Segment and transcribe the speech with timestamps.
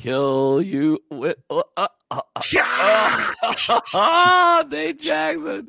[0.00, 2.20] kill you with uh, uh, uh,
[3.94, 5.68] uh, Nate Jackson.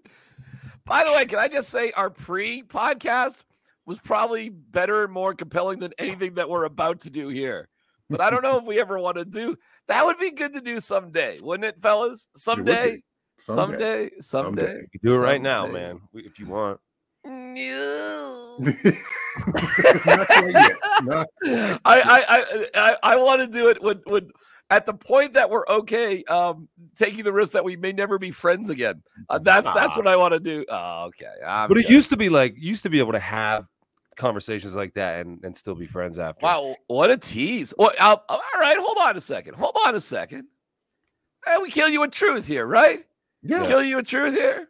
[0.85, 3.43] By the way, can I just say our pre-podcast
[3.85, 7.67] was probably better and more compelling than anything that we're about to do here.
[8.09, 9.57] But I don't know if we ever want to do
[9.87, 10.05] that.
[10.05, 12.27] Would be good to do someday, wouldn't it, fellas?
[12.35, 13.01] Someday,
[13.37, 14.61] someday, someday.
[14.65, 14.81] someday.
[14.93, 16.79] You do it right now, man, if you want.
[21.03, 21.25] No.
[21.43, 24.29] I, I I I want to do it when when
[24.69, 28.29] at the point that we're okay um taking the risk that we may never be
[28.31, 29.01] friends again.
[29.29, 30.65] Uh, that's that's what I want to do.
[30.69, 31.31] Oh, okay.
[31.45, 33.65] I'm but it used to be like used to be able to have
[34.15, 36.43] conversations like that and, and still be friends after.
[36.43, 37.73] Wow, what a tease.
[37.77, 39.55] Well, I'll, all right, hold on a second.
[39.55, 40.45] Hold on a second.
[41.45, 43.03] Hey, we kill you with truth here, right?
[43.41, 43.65] Yeah.
[43.65, 44.67] Kill you with truth here.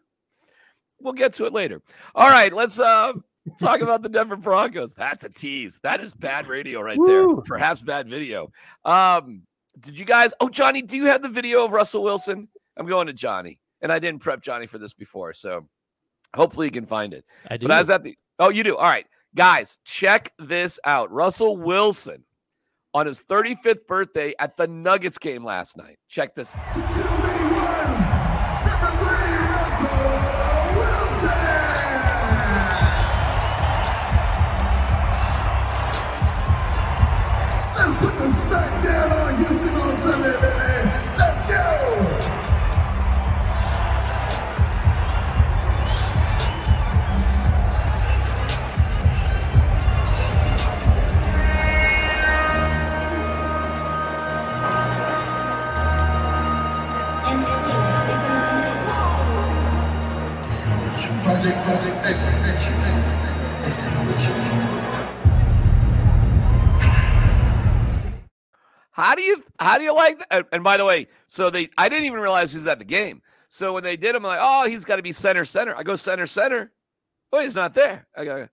[1.01, 1.81] We'll get to it later.
[2.15, 3.13] All right, let's uh
[3.59, 4.93] talk about the Denver Broncos.
[4.93, 5.79] That's a tease.
[5.83, 7.07] That is bad radio right Woo.
[7.07, 7.41] there.
[7.43, 8.51] Perhaps bad video.
[8.85, 9.43] Um,
[9.79, 10.33] did you guys?
[10.39, 12.47] Oh, Johnny, do you have the video of Russell Wilson?
[12.77, 15.67] I'm going to Johnny, and I didn't prep Johnny for this before, so
[16.35, 17.25] hopefully you can find it.
[17.49, 17.67] I do.
[17.67, 18.17] But I was at the.
[18.39, 18.75] Oh, you do.
[18.75, 21.11] All right, guys, check this out.
[21.11, 22.23] Russell Wilson
[22.93, 25.97] on his 35th birthday at the Nuggets game last night.
[26.09, 26.55] Check this.
[61.51, 62.73] Project, project, they say that you
[64.07, 64.33] what you
[68.91, 70.47] How do you how do you like that?
[70.51, 73.21] And by the way, so they I didn't even realize he's at the game.
[73.49, 75.75] So when they did, I'm like, oh, he's got to be center center.
[75.75, 76.71] I go center center.
[77.33, 78.07] Oh, he's not there.
[78.15, 78.47] I go,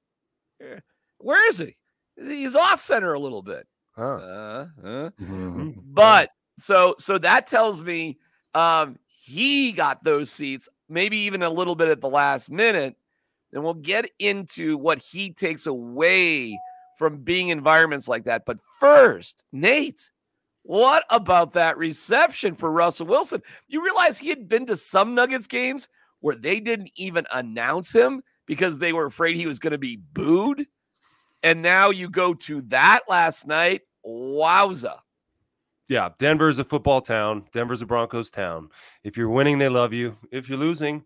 [1.19, 1.77] where is he?
[2.17, 3.67] He's off center a little bit.
[3.95, 4.03] Huh.
[4.03, 5.11] Uh, uh.
[5.21, 5.71] Mm-hmm.
[5.85, 8.19] But so so that tells me
[8.55, 12.97] um, he got those seats, maybe even a little bit at the last minute.
[13.53, 16.59] And we'll get into what he takes away
[16.99, 18.45] from being environments like that.
[18.45, 20.11] But first, Nate,
[20.63, 23.43] what about that reception for Russell Wilson?
[23.69, 25.89] You realize he had been to some Nuggets games
[26.21, 29.97] where they didn't even announce him because they were afraid he was going to be
[30.13, 30.67] booed.
[31.43, 33.83] And now you go to that last night.
[34.05, 34.99] Wowza.
[35.89, 37.45] Yeah, Denver's a football town.
[37.53, 38.69] Denver's a Broncos town.
[39.05, 40.17] If you're winning, they love you.
[40.31, 41.03] If you're losing,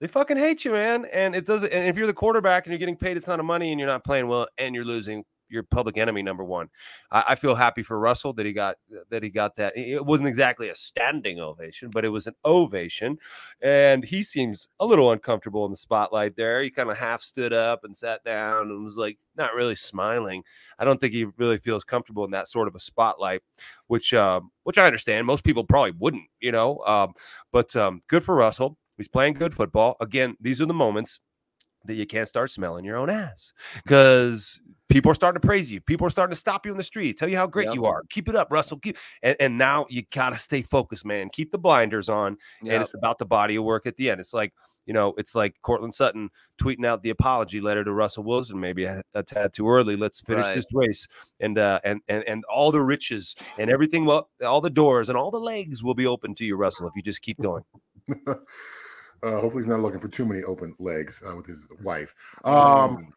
[0.00, 1.04] they fucking hate you, man.
[1.12, 1.72] And it doesn't.
[1.72, 3.88] And if you're the quarterback and you're getting paid a ton of money and you're
[3.88, 6.68] not playing well and you're losing, your public enemy number one.
[7.10, 8.76] I, I, feel happy for Russell that he got
[9.10, 9.76] that he got that.
[9.76, 13.18] It wasn't exactly a standing ovation, but it was an ovation,
[13.60, 16.62] and he seems a little uncomfortable in the spotlight there.
[16.62, 20.42] He kind of half stood up and sat down and was like not really smiling.
[20.78, 23.42] I don't think he really feels comfortable in that sort of a spotlight,
[23.88, 25.26] which um, which I understand.
[25.26, 26.78] Most people probably wouldn't, you know.
[26.86, 27.14] Um,
[27.52, 28.76] but um, good for Russell.
[28.96, 29.96] He's playing good football.
[30.00, 31.20] Again, these are the moments
[31.84, 33.52] that you can't start smelling your own ass
[33.84, 35.80] because people are starting to praise you.
[35.80, 37.74] People are starting to stop you in the street, tell you how great yep.
[37.74, 38.02] you are.
[38.10, 38.78] Keep it up, Russell.
[38.78, 41.28] Keep and, and now you gotta stay focused, man.
[41.32, 42.74] Keep the blinders on, yep.
[42.74, 44.20] and it's about the body of work at the end.
[44.20, 44.52] It's like
[44.86, 46.30] you know, it's like Courtland Sutton
[46.60, 48.58] tweeting out the apology letter to Russell Wilson.
[48.58, 49.96] Maybe a, a tad too early.
[49.96, 50.54] Let's finish right.
[50.54, 51.06] this race,
[51.38, 54.04] and uh, and and and all the riches and everything.
[54.04, 56.96] Well, all the doors and all the legs will be open to you, Russell, if
[56.96, 57.64] you just keep going.
[59.22, 62.14] Uh, hopefully, he's not looking for too many open legs uh, with his wife.
[62.42, 63.12] Um,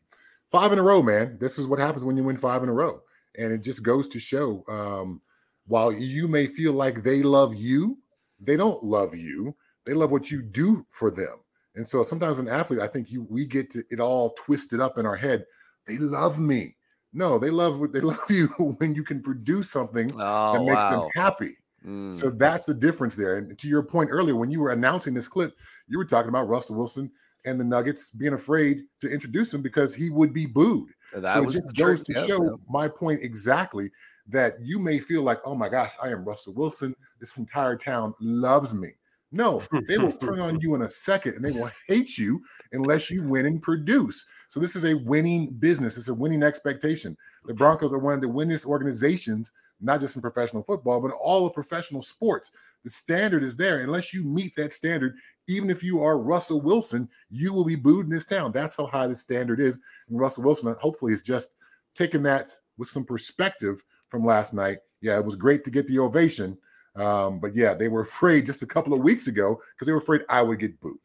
[0.54, 1.36] five in a row, man.
[1.42, 3.02] This is what happens when you win five in a row,
[3.36, 4.64] and it just goes to show.
[4.70, 5.20] Um,
[5.66, 7.98] while you may feel like they love you,
[8.40, 9.56] they don't love you.
[9.86, 11.40] They love what you do for them.
[11.76, 15.00] And so sometimes an athlete, I think you we get to, it all twisted up
[15.00, 15.46] in our head.
[15.88, 16.76] They love me.
[17.14, 18.48] No, they love they love you
[18.78, 20.92] when you can produce something oh, that makes wow.
[20.92, 21.58] them happy.
[21.84, 22.16] Mm.
[22.16, 23.38] So that's the difference there.
[23.38, 25.56] And to your point earlier, when you were announcing this clip,
[25.88, 27.12] you were talking about Russell Wilson
[27.46, 30.90] and the Nuggets being afraid to introduce him because he would be booed.
[31.14, 32.56] That so it just goes to show yeah.
[32.70, 33.92] my point exactly
[34.28, 36.96] that you may feel like, oh my gosh, I am Russell Wilson.
[37.20, 38.94] This entire town loves me.
[39.34, 42.40] No, they will turn on you in a second and they will hate you
[42.72, 44.24] unless you win and produce.
[44.48, 45.98] So this is a winning business.
[45.98, 47.18] It's a winning expectation.
[47.46, 49.52] The Broncos are one of the winningest organizations
[49.82, 52.52] not just in professional football, but in all of professional sports.
[52.84, 53.82] The standard is there.
[53.82, 55.16] Unless you meet that standard,
[55.48, 58.52] even if you are Russell Wilson, you will be booed in this town.
[58.52, 59.80] That's how high the standard is.
[60.10, 61.52] And Russell Wilson, hopefully, is just
[61.96, 64.80] taking that with some perspective from last night.
[65.02, 66.58] yeah, it was great to get the ovation.
[66.96, 70.00] Um, but yeah, they were afraid just a couple of weeks ago because they were
[70.00, 71.00] afraid I would get booed.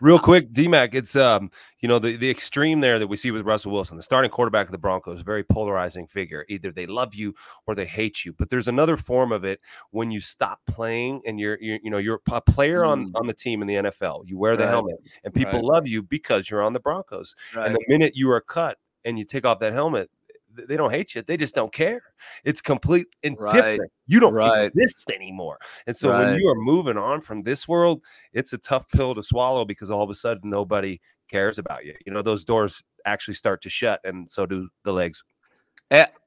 [0.00, 1.50] Real quick, DMAC, it's um,
[1.80, 4.66] you know, the, the extreme there that we see with Russell Wilson, the starting quarterback
[4.66, 6.44] of the Broncos, very polarizing figure.
[6.48, 7.34] Either they love you
[7.66, 8.32] or they hate you.
[8.32, 9.60] But there's another form of it
[9.90, 13.10] when you stop playing and you're, you're you know, you're a player on, Mm.
[13.14, 14.24] on the team in the NFL.
[14.26, 14.70] You wear the Right.
[14.70, 15.64] helmet and people Right.
[15.64, 17.34] love you because you're on the Broncos.
[17.54, 17.66] Right.
[17.66, 20.10] And the minute you are cut and you take off that helmet,
[20.54, 21.22] they don't hate you.
[21.22, 22.00] They just don't care.
[22.44, 23.90] It's complete indifferent.
[24.06, 24.66] You don't Right.
[24.66, 25.58] exist anymore.
[25.86, 26.26] And so Right.
[26.26, 28.02] when you are moving on from this world,
[28.32, 31.94] it's a tough pill to swallow because all of a sudden nobody cares about you.
[32.06, 35.22] You know, those doors actually start to shut, and so do the legs.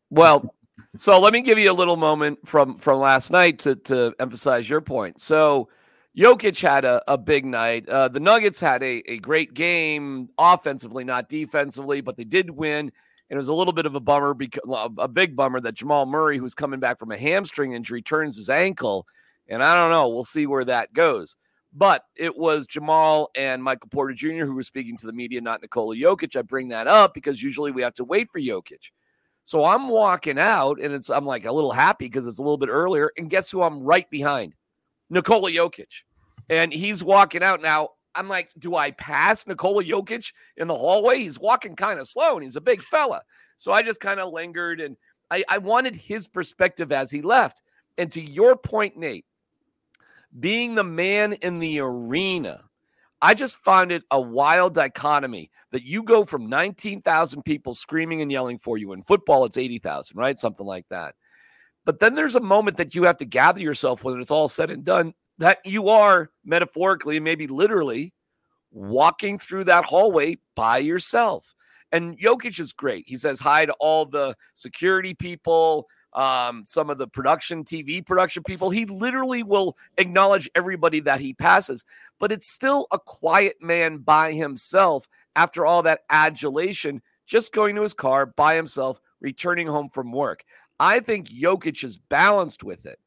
[0.10, 0.54] Well,
[0.98, 4.70] so let me give you a little moment from from last night to to emphasize
[4.70, 5.22] your point.
[5.22, 5.70] So
[6.18, 7.88] Jokic had a, a big night.
[7.88, 12.92] Uh, the Nuggets had a, a great game offensively, not defensively, but they did win.
[13.30, 14.64] And it was a little bit of a bummer, because
[14.98, 18.50] a big bummer that Jamal Murray, who's coming back from a hamstring injury, turns his
[18.50, 19.06] ankle.
[19.50, 20.10] And I don't know.
[20.10, 21.36] We'll see where that goes.
[21.74, 24.46] But it was Jamal and Michael Porter Jr.
[24.46, 26.36] who were speaking to the media, not Nikola Jokic.
[26.36, 28.92] I bring that up because usually we have to wait for Jokic.
[29.44, 32.58] So I'm walking out and it's I'm like a little happy because it's a little
[32.58, 33.12] bit earlier.
[33.18, 34.56] And guess who I'm right behind?
[35.10, 36.04] Nikola Jokic.
[36.50, 37.90] And he's walking out now.
[38.18, 41.20] I'm like, do I pass Nikola Jokic in the hallway?
[41.20, 43.22] He's walking kind of slow and he's a big fella.
[43.58, 44.98] So I just kind of lingered and
[45.30, 47.62] I, I wanted his perspective as he left.
[47.98, 49.26] And to your point, Nate,
[50.40, 52.64] being the man in the arena,
[53.22, 58.32] I just found it a wild dichotomy that you go from 19,000 people screaming and
[58.32, 58.94] yelling for you.
[58.94, 60.38] In football, it's 80,000, right?
[60.38, 61.16] Something like that.
[61.86, 64.70] But then there's a moment that you have to gather yourself when it's all said
[64.70, 68.14] and done that you are metaphorically maybe literally
[68.72, 71.54] walking through that hallway by yourself.
[71.92, 73.06] And Jokic is great.
[73.08, 78.44] He says hi to all the security people, um, some of the production, TV production
[78.44, 78.70] people.
[78.70, 81.86] He literally will acknowledge everybody that he passes,
[82.20, 87.84] but it's still a quiet man by himself after all that adulation, just going to
[87.84, 90.44] his car by himself, returning home from work.
[90.80, 93.00] I think Jokic is balanced with it.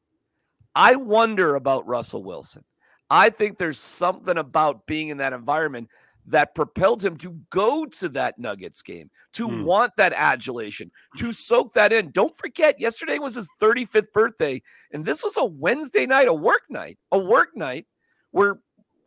[0.75, 2.63] I wonder about Russell Wilson.
[3.09, 5.89] I think there's something about being in that environment
[6.27, 9.63] that propelled him to go to that Nuggets game, to Hmm.
[9.63, 12.11] want that adulation, to soak that in.
[12.11, 16.61] Don't forget, yesterday was his 35th birthday, and this was a Wednesday night, a work
[16.69, 17.85] night, a work night
[18.31, 18.59] where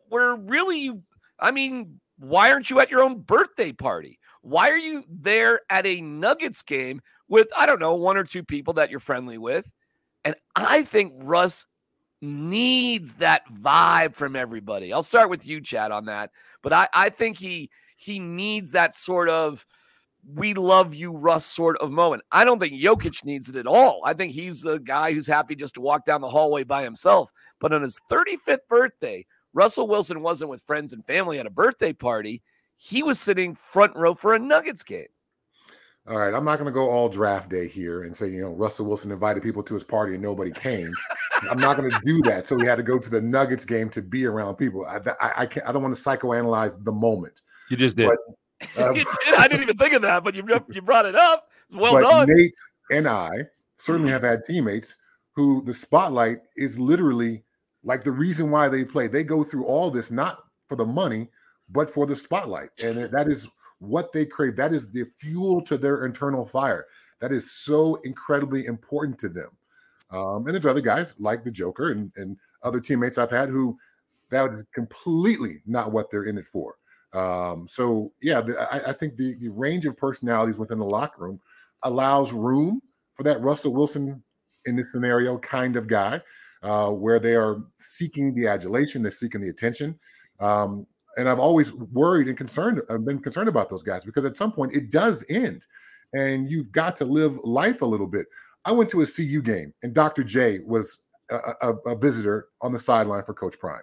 [0.09, 0.91] where really,
[1.39, 4.19] I mean, why aren't you at your own birthday party?
[4.41, 8.43] Why are you there at a Nuggets game with, I don't know, one or two
[8.43, 9.71] people that you're friendly with?
[10.25, 11.65] And I think Russ
[12.21, 14.91] needs that vibe from everybody.
[14.91, 16.31] I'll start with you, Chad, on that.
[16.61, 19.65] But I, I think he he needs that sort of
[20.33, 22.23] we love you, Russ sort of moment.
[22.31, 24.01] I don't think Jokic needs it at all.
[24.03, 27.31] I think he's a guy who's happy just to walk down the hallway by himself.
[27.59, 31.93] But on his 35th birthday, Russell Wilson wasn't with friends and family at a birthday
[31.93, 32.41] party.
[32.77, 35.05] He was sitting front row for a Nuggets game.
[36.07, 38.51] All right, I'm not going to go all draft day here and say, you know,
[38.51, 40.93] Russell Wilson invited people to his party and nobody came.
[41.49, 42.45] I'm not going to do that.
[42.45, 44.85] So we had to go to the Nuggets game to be around people.
[44.85, 45.67] I, I, I can't.
[45.67, 47.41] I don't want to psychoanalyze the moment.
[47.71, 48.07] You just did.
[48.07, 48.17] But,
[48.77, 49.07] You um, did.
[49.37, 51.49] I didn't even think of that, but you you brought it up.
[51.71, 52.29] Well but done.
[52.29, 52.55] Nate
[52.89, 53.43] and I
[53.75, 54.13] certainly mm.
[54.13, 54.95] have had teammates
[55.35, 57.43] who the spotlight is literally
[57.83, 59.07] like the reason why they play.
[59.07, 61.27] They go through all this not for the money,
[61.69, 63.47] but for the spotlight, and that is
[63.79, 64.55] what they crave.
[64.55, 66.85] That is the fuel to their internal fire.
[67.19, 69.49] That is so incredibly important to them.
[70.11, 73.77] Um, and there's other guys like the Joker and, and other teammates I've had who
[74.29, 76.75] that is completely not what they're in it for.
[77.13, 81.23] Um, so yeah, the, I, I think the, the range of personalities within the locker
[81.23, 81.39] room
[81.83, 82.81] allows room
[83.13, 84.23] for that Russell Wilson
[84.65, 86.21] in this scenario kind of guy,
[86.63, 89.97] uh, where they are seeking the adulation, they're seeking the attention.
[90.39, 94.37] Um, and I've always worried and concerned, I've been concerned about those guys because at
[94.37, 95.65] some point it does end,
[96.13, 98.27] and you've got to live life a little bit.
[98.65, 100.23] I went to a CU game, and Dr.
[100.23, 103.81] J was a, a, a visitor on the sideline for Coach Prime.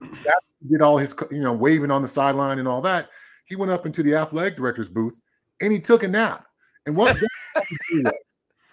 [0.00, 3.08] That did all his, you know, waving on the sideline and all that.
[3.44, 5.18] He went up into the athletic director's booth
[5.60, 6.46] and he took a nap.
[6.86, 7.16] And what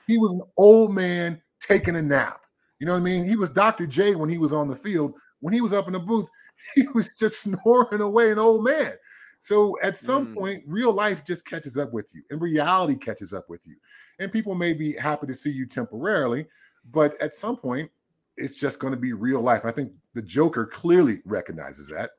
[0.08, 2.42] he was an old man taking a nap.
[2.80, 3.24] You know what I mean?
[3.24, 3.86] He was Dr.
[3.86, 5.14] J when he was on the field.
[5.42, 6.28] When he was up in the booth,
[6.76, 8.94] he was just snoring away an old man.
[9.40, 10.34] So at some Mm.
[10.34, 13.76] point, real life just catches up with you, and reality catches up with you.
[14.20, 16.48] And people may be happy to see you temporarily,
[16.92, 17.90] but at some point,
[18.36, 19.66] it's just going to be real life.
[19.66, 22.12] I think the Joker clearly recognizes that.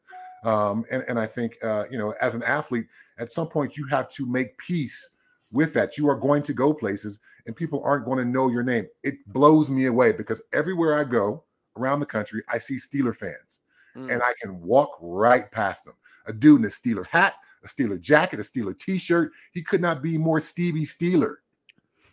[0.45, 2.87] Um, and, and I think, uh, you know, as an athlete,
[3.19, 5.11] at some point, you have to make peace
[5.53, 5.99] with that.
[5.99, 8.87] You are going to go places and people aren't going to know your name.
[9.03, 11.45] It blows me away because everywhere I go
[11.77, 13.60] around the country, I see Steeler fans
[13.97, 14.13] Mm.
[14.13, 15.95] and I can walk right past him.
[16.27, 19.33] A dude in a Steeler hat, a Steeler jacket, a Steeler t-shirt.
[19.53, 21.37] He could not be more Stevie Steeler.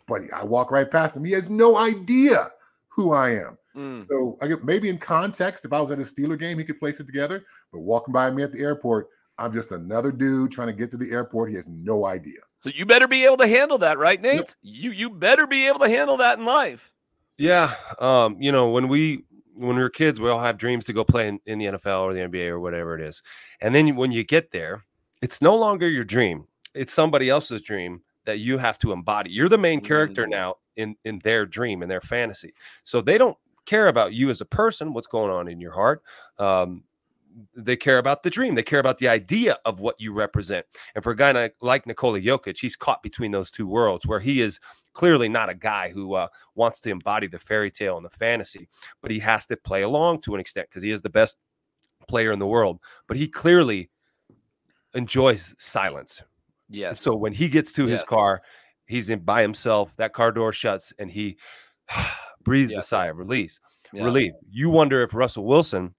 [0.06, 1.24] But I walk right past him.
[1.24, 2.50] He has no idea
[2.88, 3.58] who I am.
[3.76, 4.08] Mm.
[4.08, 6.80] So I get maybe in context, if I was at a Steeler game, he could
[6.80, 7.44] place it together.
[7.72, 9.08] But walking by me at the airport,
[9.38, 11.50] I'm just another dude trying to get to the airport.
[11.50, 12.40] He has no idea.
[12.58, 14.56] So you better be able to handle that, right, Nate?
[14.62, 16.90] You you better be able to handle that in life.
[17.36, 17.74] Yeah.
[18.00, 19.24] Um, you know, when we
[19.58, 22.02] when we were kids, we all have dreams to go play in, in the NFL
[22.02, 23.22] or the NBA or whatever it is.
[23.60, 24.84] And then when you get there,
[25.20, 26.46] it's no longer your dream.
[26.74, 29.30] It's somebody else's dream that you have to embody.
[29.30, 30.30] You're the main character Mm.
[30.30, 32.52] now in in their dream in their fantasy.
[32.84, 33.36] So they don't
[33.66, 36.02] care about you as a person, what's going on in your heart.
[36.38, 36.84] Um,
[37.54, 38.54] they care about the dream.
[38.54, 40.66] They care about the idea of what you represent.
[40.94, 44.40] And for a guy like, Nikola Jokic, he's caught between those two worlds where he
[44.40, 44.58] is
[44.92, 48.68] clearly not a guy who uh, wants to embody the fairy tale and the fantasy,
[49.02, 51.36] but he has to play along to an extent because he is the best
[52.08, 52.80] player in the world.
[53.06, 53.90] But he clearly
[54.94, 56.22] enjoys silence.
[56.68, 57.00] Yes.
[57.00, 58.42] So when he gets to his car,
[58.86, 59.96] he's in by himself.
[59.96, 61.38] That car door shuts and he
[62.42, 63.58] breathes a sigh of release.
[63.92, 64.04] Yeah.
[64.04, 64.32] Relief.
[64.50, 65.94] You wonder if Russell Wilson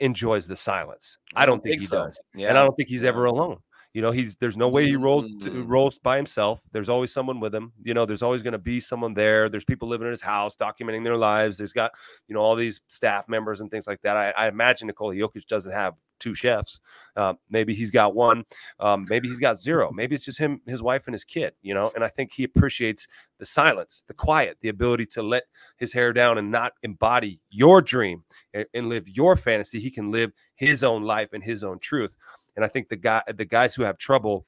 [0.00, 1.18] enjoys the silence.
[1.34, 2.04] I don't think, he so.
[2.06, 2.48] does Yeah.
[2.48, 3.58] and I don't think he's ever alone.
[3.94, 5.64] You know, he's there's no way he rolled to, Mm.
[5.66, 6.60] rolls by himself.
[6.72, 7.72] There's always someone with him.
[7.82, 9.48] You know, there's always going to be someone there.
[9.48, 11.56] There's people living in his house, documenting their lives.
[11.58, 11.92] There's got
[12.28, 14.16] you know all these staff members and things like that.
[14.16, 16.80] I, I imagine Nikola Jokic doesn't have two chefs.
[17.16, 18.44] Uh, maybe he's got one.
[18.80, 19.90] Um, maybe he's got zero.
[19.94, 21.52] Maybe it's just him, his wife, and his kid.
[21.62, 23.06] You know, and I think he appreciates
[23.38, 25.44] the silence, the quiet, the ability to let
[25.78, 28.22] his hair down and not embody your dream
[28.54, 29.80] and, and live your fantasy.
[29.80, 32.16] He can live his own life and his own truth.
[32.56, 34.46] And I think the guy, the guys who have trouble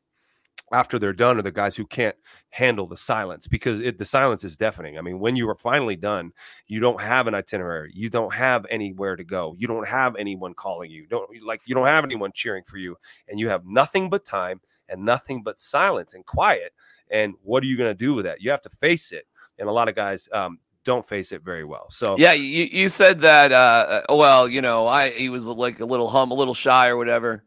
[0.72, 2.16] after they're done are the guys who can't
[2.50, 4.98] handle the silence because it, the silence is deafening.
[4.98, 6.32] I mean, when you are finally done,
[6.66, 10.54] you don't have an itinerary, you don't have anywhere to go, you don't have anyone
[10.54, 12.96] calling you, don't like you don't have anyone cheering for you,
[13.28, 16.72] and you have nothing but time and nothing but silence and quiet.
[17.10, 18.40] And what are you going to do with that?
[18.40, 19.26] You have to face it,
[19.58, 21.86] and a lot of guys um, don't face it very well.
[21.90, 23.52] So Yeah, you, you said that.
[23.52, 26.88] Uh, uh, well, you know, I he was like a little hum, a little shy
[26.88, 27.44] or whatever.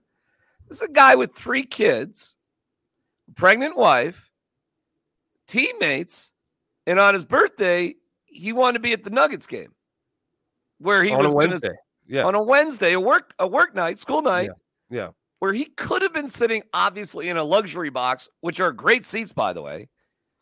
[0.67, 2.35] This is a guy with three kids,
[3.35, 4.29] pregnant wife,
[5.47, 6.31] teammates,
[6.87, 9.73] and on his birthday, he wanted to be at the Nuggets game,
[10.79, 11.75] where he on was a gonna- Wednesday,
[12.07, 14.49] yeah, on a Wednesday, a work a work night, school night,
[14.89, 15.09] yeah.
[15.39, 19.31] where he could have been sitting obviously in a luxury box, which are great seats,
[19.33, 19.89] by the way.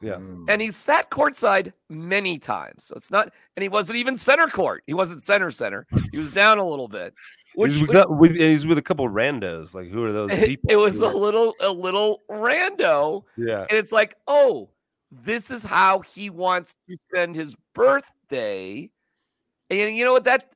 [0.01, 0.13] Yeah.
[0.15, 0.45] Mm.
[0.49, 2.85] And he sat courtside many times.
[2.85, 4.83] So it's not, and he wasn't even center court.
[4.87, 5.85] He wasn't center center.
[6.11, 7.13] He was down a little bit.
[7.55, 9.73] Which, he's, with, which- with, he's with a couple randos.
[9.73, 10.71] Like, who are those it, people?
[10.71, 13.23] it was a are- little, a little rando.
[13.37, 13.61] yeah.
[13.69, 14.69] And it's like, oh,
[15.11, 18.89] this is how he wants to spend his birthday.
[19.69, 20.23] And you know what?
[20.23, 20.51] That,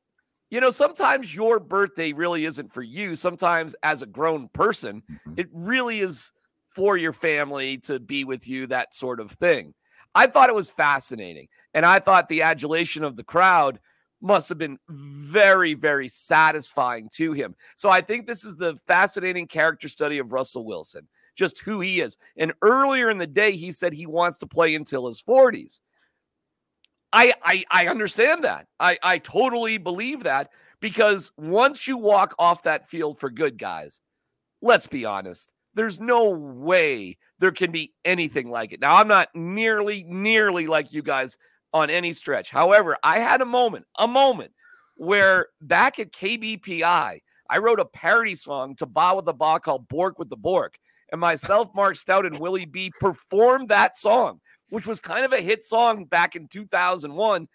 [0.50, 3.16] you know, sometimes your birthday really isn't for you.
[3.16, 5.40] Sometimes as a grown person, Mhm.
[5.40, 6.32] it really is
[6.76, 9.74] for your family to be with you, that sort of thing.
[10.14, 11.48] I thought it was fascinating.
[11.74, 13.80] And I thought the adulation of the crowd
[14.22, 17.56] must have been very, very satisfying to him.
[17.76, 22.02] So I think this is the fascinating character study of Russell Wilson, just who he
[22.02, 22.18] is.
[22.38, 25.80] And earlier in the day, he said he wants to play until his 40s.
[27.14, 28.68] I I, I understand that.
[28.80, 30.50] I, I totally believe that
[30.82, 34.02] because once you walk off that field for good, guys,
[34.62, 35.52] let's be honest.
[35.76, 38.80] There's no way there can be anything like it.
[38.80, 41.38] Now, I'm not nearly, nearly like you guys
[41.74, 42.50] on any stretch.
[42.50, 44.52] However, I had a moment, a moment
[44.98, 49.88] where back at KBPI, I wrote a parody song to Ba with the Ba called
[49.90, 50.78] Bork with the Bork.
[51.12, 54.40] And myself, Mark Stout, and Willie B performed that song,
[54.70, 57.48] which was kind of a hit song back in 2001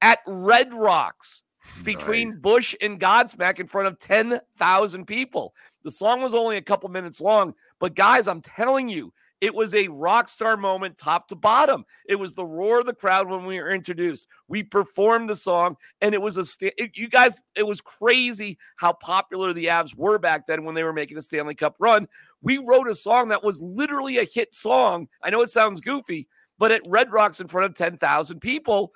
[0.00, 1.42] at Red Rocks
[1.82, 2.36] between Nice.
[2.36, 5.52] Bush and Godsmack in front of 10,000 people.
[5.82, 9.74] The song was only a couple minutes long, but guys, I'm telling you, it was
[9.74, 11.84] a rock star moment top to bottom.
[12.08, 14.26] It was the roar of the crowd when we were introduced.
[14.48, 17.42] We performed the song, and it was a sta- it- you guys.
[17.54, 21.22] It was crazy how popular the Avs were back then when they were making a
[21.22, 22.08] Stanley Cup run.
[22.40, 25.08] We wrote a song that was literally a hit song.
[25.22, 26.26] I know it sounds goofy,
[26.58, 28.92] but at Red Rocks in front of 10,000 people,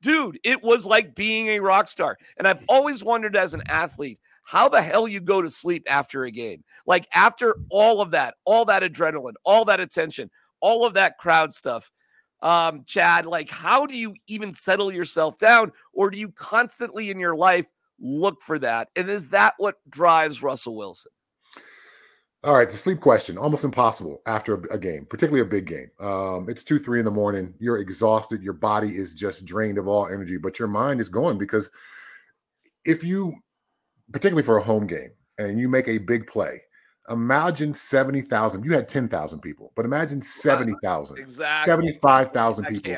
[0.00, 2.18] dude, it was like being a rock star.
[2.36, 6.24] And I've always wondered as an athlete how the hell you go to sleep after
[6.24, 6.64] a game.
[6.86, 10.30] Like after all of that, all that adrenaline, all that attention,
[10.62, 11.90] all of that crowd stuff.
[12.40, 15.70] Um, Chad, like how do you even settle yourself down?
[15.92, 17.66] Or do you constantly in your life
[18.00, 18.88] look for that?
[18.96, 21.12] And is that what drives Russell Wilson?
[22.42, 23.36] All right, a sleep question.
[23.36, 25.90] Almost impossible after a, a game, particularly a big game.
[26.00, 27.52] Um, it's two, three in the morning.
[27.58, 28.42] You're exhausted.
[28.42, 31.70] Your body is just drained of all energy, but your mind is going because
[32.86, 33.34] if you,
[34.12, 36.60] particularly for a home game, and you make a big play,
[37.10, 38.64] imagine 70,000.
[38.64, 41.70] You had 10,000 people, but imagine 70,000, Exactly.
[41.72, 42.96] 75,000 I people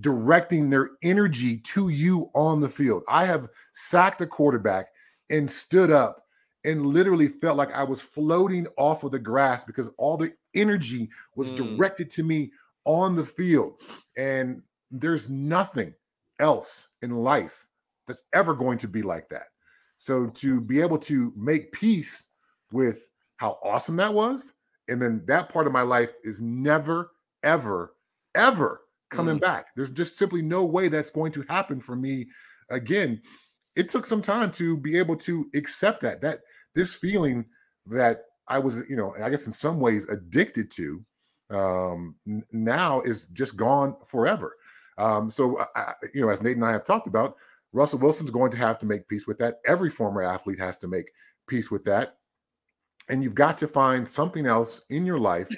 [0.00, 3.02] directing their energy to you on the field.
[3.08, 4.88] I have sacked a quarterback
[5.30, 6.22] and stood up
[6.64, 11.08] and literally felt like I was floating off of the grass because all the energy
[11.34, 11.56] was Mm.
[11.56, 12.52] directed to me
[12.84, 13.80] on the field.
[14.16, 15.94] And there's nothing
[16.38, 17.66] else in life
[18.06, 19.46] that's ever going to be like that.
[19.98, 22.26] So to be able to make peace
[22.72, 24.54] with how awesome that was,
[24.88, 27.12] and then that part of my life is never,
[27.42, 27.94] ever,
[28.34, 29.66] ever coming back.
[29.76, 32.26] There's just simply no way that's going to happen for me
[32.70, 33.20] again.
[33.74, 36.40] It took some time to be able to accept that that
[36.74, 37.44] this feeling
[37.86, 41.04] that I was, you know, I guess in some ways addicted to,
[41.50, 42.16] um,
[42.52, 44.56] now is just gone forever.
[44.98, 47.36] Um, so, I- you know, as Nate and I have talked about,
[47.72, 49.60] Russell Wilson's going to have to make peace with that.
[49.66, 51.10] Every former athlete has to make
[51.46, 52.16] peace with that.
[53.08, 55.48] And you've got to find something else in your life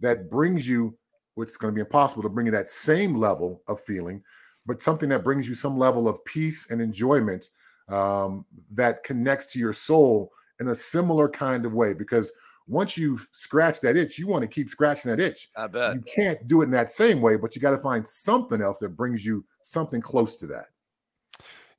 [0.00, 0.96] that brings you,
[1.34, 4.22] which is going to be impossible to bring you that same level of feeling,
[4.66, 7.48] but something that brings you some level of peace and enjoyment
[7.88, 10.30] um, that connects to your soul
[10.60, 11.92] in a similar kind of way.
[11.92, 12.32] Because
[12.66, 15.50] once you've scratched that itch, you want to keep scratching that itch.
[15.56, 15.94] I bet.
[15.94, 18.78] You can't do it in that same way, but you got to find something else
[18.78, 20.68] that brings you something close to that.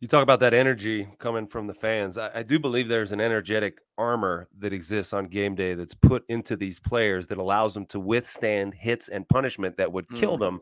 [0.06, 2.16] You talk about that energy coming from the fans.
[2.20, 6.24] I, I do believe there's an energetic armor that exists on game day that's put
[6.30, 10.40] into these players that allows them to withstand hits and punishment that would kill Mm.
[10.42, 10.60] them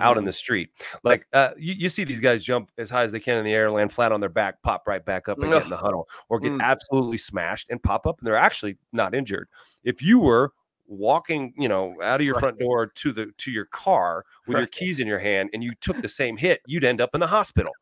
[0.00, 0.26] out in Mhm.
[0.28, 0.70] the street.
[1.04, 3.52] Like uh, you, you see these guys jump as high as they can in the
[3.52, 6.08] air, land flat on their back, pop right back up and get in the huddle,
[6.30, 6.62] or get Mm.
[6.62, 9.50] absolutely smashed and pop up, and they're actually not injured.
[9.84, 10.52] If you were
[10.86, 14.68] walking, you know, out of your front door to the to your car with your
[14.68, 17.26] keys in your hand, and you took the same hit, you'd end up in the
[17.26, 17.72] hospital.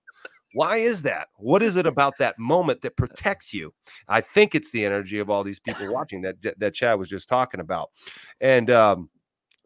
[0.55, 1.29] Why is that?
[1.37, 3.75] What is it about that moment that protects you?
[4.09, 7.09] I think it's the energy of all these people watching that that, that Chad was
[7.09, 7.91] just talking about.
[8.41, 9.11] And um,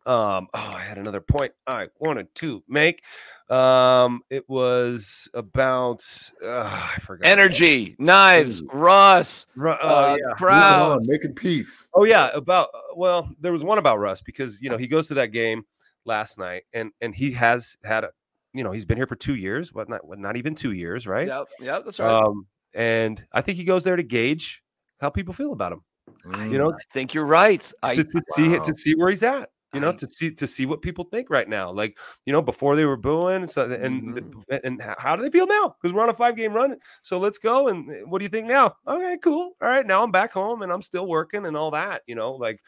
[0.07, 3.03] um, oh, I had another point I wanted to make.
[3.51, 6.03] Um, it was about
[6.43, 7.27] uh, I forgot.
[7.27, 8.69] Energy, knives, Ooh.
[8.73, 10.29] Russ, Ru- uh, uh, yeah.
[10.29, 11.11] On, crowds.
[11.11, 11.89] making peace.
[11.95, 15.09] Oh yeah, about uh, well, there was one about Russ because you know he goes
[15.09, 15.65] to that game
[16.05, 18.11] last night and and he has had a
[18.55, 21.07] you know he's been here for two years, what not what, not even two years,
[21.07, 21.27] right?
[21.29, 22.23] Yep, yep, that's right.
[22.25, 24.63] Um, and I think he goes there to gauge
[25.01, 25.83] how people feel about him.
[26.27, 26.53] Mm.
[26.53, 27.71] You know, I think you're right.
[27.83, 29.51] I to, to see to see where he's at.
[29.75, 31.71] You know, I- to see to see what people think right now.
[31.71, 34.55] Like you know, before they were booing, so and Mm-hmm.
[34.65, 35.77] and how do they feel now?
[35.81, 36.77] Because we're on a five game run.
[37.03, 37.69] So let's go.
[37.69, 38.75] And uh, what do you think now?
[38.87, 39.53] Okay, cool.
[39.61, 42.01] All right, now I'm back home and I'm still working and all that.
[42.07, 42.61] You know, like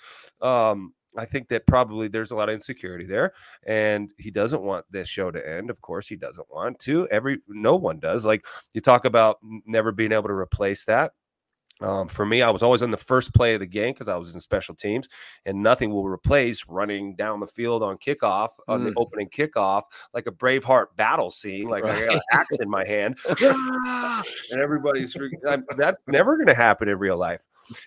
[0.43, 3.33] um, I think that probably there's a lot of insecurity there,
[3.67, 5.71] and he doesn't want this show to end.
[5.71, 7.09] Of course, he doesn't want to.
[7.09, 8.25] Every no one does.
[8.25, 11.13] Like you talk about never being able to replace that.
[11.83, 14.17] Um, for me, I was always on the first play of the game because I
[14.17, 15.09] was in special teams,
[15.47, 18.95] and nothing will replace running down the field on kickoff on the Mm.
[18.99, 23.19] opening kickoff like a Braveheart battle scene, like I got an axe in my hand,
[23.43, 25.17] "Ah!" and everybody's.
[25.77, 27.41] That's never going to happen in real life.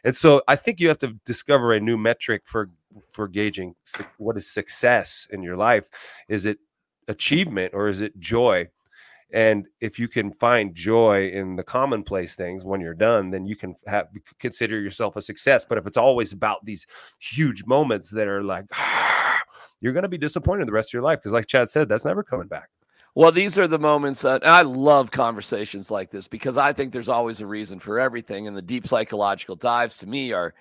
[0.04, 2.72] And so I think you have to discover a new metric for
[3.12, 3.76] for gauging
[4.18, 5.90] what is success in your life.
[6.28, 6.60] Is it
[7.08, 8.70] achievement or is it joy?
[9.34, 13.56] And if you can find joy in the commonplace things when you're done, then you
[13.56, 14.08] can have
[14.40, 15.66] consider yourself a success.
[15.68, 16.86] But if it's always about these
[17.20, 18.66] huge moments that are like,
[19.82, 22.06] you're going to be disappointed the rest of your life because, like Chad said, that's
[22.06, 22.70] never coming back.
[23.16, 27.10] Well, these are the moments that I love conversations like this because I think there's
[27.10, 28.48] always a reason for everything.
[28.48, 30.54] And the deep psychological dives to me are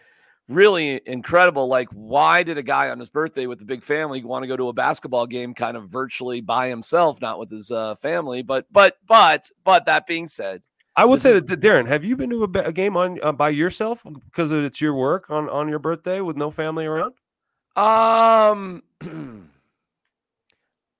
[0.49, 1.67] really incredible.
[1.69, 4.57] Like, why did a guy on his birthday with a big family want to go
[4.57, 8.43] to a basketball game kind of virtually by himself, not with his uh, family?
[8.43, 10.63] But, but, but, but that being said,
[10.95, 13.33] I would say is- that Darren, have you been to a, a game on uh,
[13.33, 17.15] by yourself because it's your work on on your birthday with no family around?
[17.77, 18.83] um,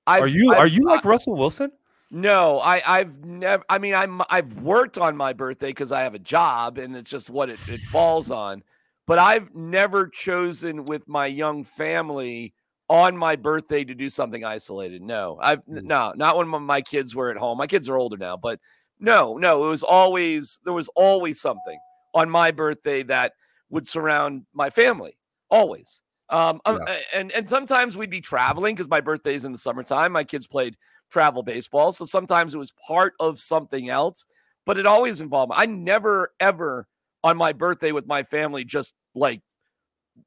[0.07, 1.71] are you are I've- you like Russell Wilson?
[2.09, 3.63] No, I, I've never.
[3.69, 7.09] I mean, I'm I've worked on my birthday because I have a job, and it's
[7.09, 8.63] just what it, it falls on.
[9.05, 12.53] But I've never chosen with my young family
[12.89, 15.01] on my birthday to do something isolated.
[15.01, 15.83] No, I've Mm.
[15.83, 17.57] no, not when my- kids were at home.
[17.57, 18.59] My kids are older now, but
[18.99, 21.77] no, no, it was always there was always something
[22.13, 23.33] on my birthday that
[23.69, 25.17] would surround my family.
[25.49, 26.01] Always.
[26.29, 26.81] Um, um,
[27.13, 30.11] and and sometimes we'd be traveling because my birthday's in the summertime.
[30.11, 30.77] My kids played
[31.09, 31.91] travel baseball.
[31.91, 34.25] So sometimes it was part of something else,
[34.65, 35.51] but it always involved.
[35.55, 36.87] I never ever
[37.23, 39.41] on my birthday with my family just like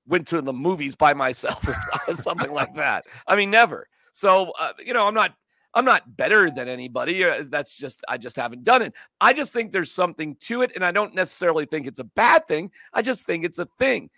[0.06, 3.04] went to the movies by myself or something like that.
[3.26, 3.88] I mean, never.
[4.12, 5.34] So uh, you know, I'm not
[5.74, 7.22] I'm not better than anybody.
[7.24, 8.94] Uh, that's just I just haven't done it.
[9.20, 12.46] I just think there's something to it, and I don't necessarily think it's a bad
[12.46, 12.70] thing.
[12.92, 14.10] I just think it's a thing.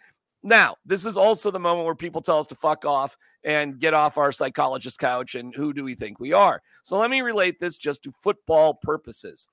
[0.44, 3.92] Now, this is also the moment where people tell us to fuck off and get
[3.92, 6.62] off our psychologist couch and who do we think we are?
[6.84, 9.48] So let me relate this just to football purposes.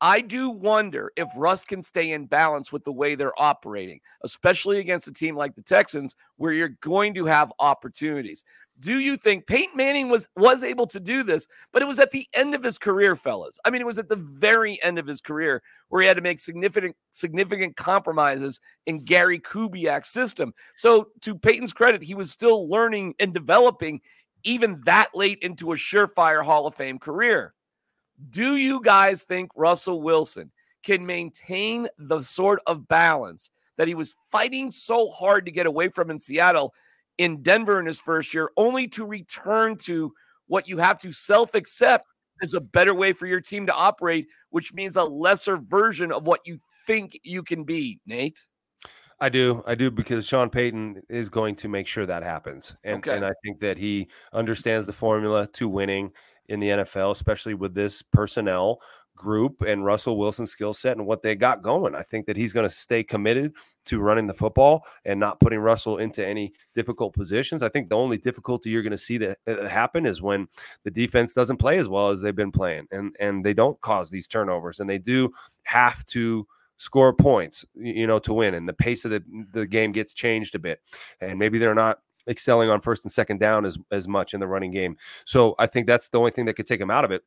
[0.00, 4.78] I do wonder if Russ can stay in balance with the way they're operating, especially
[4.78, 8.44] against a team like the Texans, where you're going to have opportunities.
[8.80, 12.12] Do you think Peyton Manning was was able to do this, but it was at
[12.12, 13.58] the end of his career, fellas?
[13.64, 16.22] I mean, it was at the very end of his career where he had to
[16.22, 20.54] make significant significant compromises in Gary Kubiak's system.
[20.76, 24.00] So, to Peyton's credit, he was still learning and developing
[24.44, 27.54] even that late into a surefire Hall of Fame career.
[28.30, 30.50] Do you guys think Russell Wilson
[30.82, 35.88] can maintain the sort of balance that he was fighting so hard to get away
[35.88, 36.74] from in Seattle,
[37.16, 40.12] in Denver in his first year, only to return to
[40.46, 42.06] what you have to self accept
[42.42, 46.26] as a better way for your team to operate, which means a lesser version of
[46.26, 48.46] what you think you can be, Nate?
[49.20, 49.62] I do.
[49.66, 52.76] I do because Sean Payton is going to make sure that happens.
[52.84, 53.16] And, okay.
[53.16, 56.12] and I think that he understands the formula to winning
[56.48, 58.80] in the NFL, especially with this personnel
[59.18, 61.94] group and Russell Wilson's skill set and what they got going.
[61.94, 63.52] I think that he's going to stay committed
[63.86, 67.62] to running the football and not putting Russell into any difficult positions.
[67.62, 70.46] I think the only difficulty you're going to see that uh, happen is when
[70.84, 74.08] the defense doesn't play as well as they've been playing and and they don't cause
[74.08, 75.30] these turnovers and they do
[75.64, 79.90] have to score points you know to win and the pace of the, the game
[79.90, 80.80] gets changed a bit
[81.20, 84.46] and maybe they're not excelling on first and second down as as much in the
[84.46, 84.96] running game.
[85.24, 87.22] So I think that's the only thing that could take him out of it.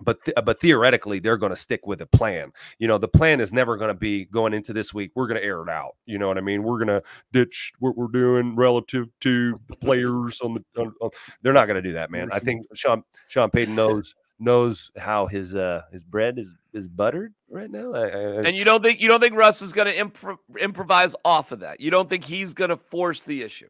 [0.00, 2.52] But th- but theoretically they're going to stick with a plan.
[2.78, 5.40] You know the plan is never going to be going into this week we're going
[5.40, 5.96] to air it out.
[6.04, 6.62] You know what i mean?
[6.62, 7.02] We're going to
[7.32, 11.10] ditch what we're doing relative to the players on the on, on.
[11.42, 12.28] they're not going to do that man.
[12.32, 17.32] I think sean sean payton knows knows how his uh his bread is is buttered
[17.48, 17.92] right now.
[17.94, 21.14] I, I, and you don't think you don't think russ is going to imp- improvise
[21.24, 21.80] off of that?
[21.80, 23.68] You don't think he's going to force the issue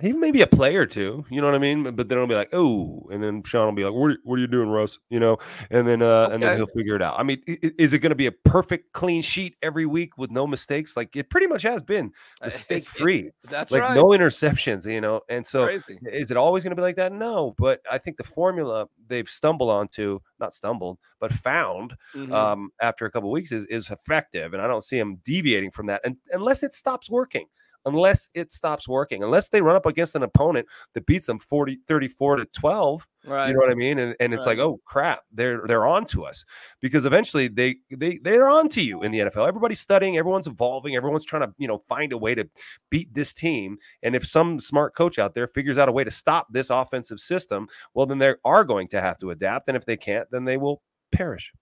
[0.00, 1.82] he may be a player too, you know what I mean?
[1.82, 4.36] But then it'll be like, oh, and then Sean will be like, what are, what
[4.36, 4.98] are you doing, Russ?
[5.08, 5.38] You know,
[5.70, 6.34] and then uh, okay.
[6.34, 7.18] and then he'll figure it out.
[7.18, 10.46] I mean, is it going to be a perfect clean sheet every week with no
[10.46, 10.96] mistakes?
[10.96, 13.30] Like it pretty much has been mistake free.
[13.48, 13.94] That's like right.
[13.94, 15.20] no interceptions, you know.
[15.28, 15.98] And so, Crazy.
[16.12, 17.12] is it always going to be like that?
[17.12, 22.32] No, but I think the formula they've stumbled onto, not stumbled, but found mm-hmm.
[22.32, 25.86] um, after a couple weeks is is effective, and I don't see them deviating from
[25.86, 27.46] that, and, unless it stops working
[27.86, 31.78] unless it stops working, unless they run up against an opponent that beats them 40,
[31.86, 33.06] 34 to 12.
[33.24, 33.48] Right.
[33.48, 33.98] You know what I mean?
[33.98, 34.58] And, and it's right.
[34.58, 36.44] like, oh crap, they're they're on to us.
[36.80, 39.48] Because eventually they they they're on to you in the NFL.
[39.48, 42.48] Everybody's studying, everyone's evolving, everyone's trying to, you know, find a way to
[42.90, 43.78] beat this team.
[44.02, 47.20] And if some smart coach out there figures out a way to stop this offensive
[47.20, 49.68] system, well, then they are going to have to adapt.
[49.68, 51.52] And if they can't, then they will perish.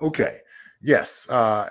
[0.00, 0.38] Okay.
[0.80, 1.28] Yes.
[1.28, 1.68] Uh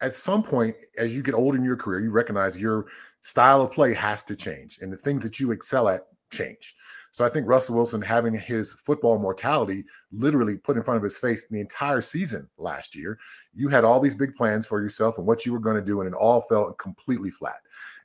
[0.00, 2.86] at some point, as you get older in your career, you recognize your
[3.20, 6.74] style of play has to change and the things that you excel at change.
[7.12, 11.18] So I think Russell Wilson having his football mortality literally put in front of his
[11.18, 13.18] face the entire season last year.
[13.52, 16.00] You had all these big plans for yourself and what you were going to do,
[16.00, 17.58] and it all fell completely flat.